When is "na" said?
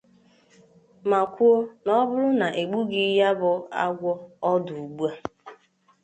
1.85-1.91, 2.39-2.47